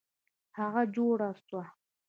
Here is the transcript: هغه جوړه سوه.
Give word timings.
هغه 0.57 0.81
جوړه 0.95 1.29
سوه. 1.45 1.63